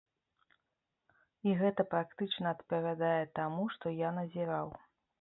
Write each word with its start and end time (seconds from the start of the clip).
І 1.51 1.53
гэта 1.59 1.81
практычна 1.93 2.47
адпавядае 2.59 3.15
таму, 3.39 3.71
што 3.79 3.97
я 4.07 4.19
назіраў. 4.21 4.67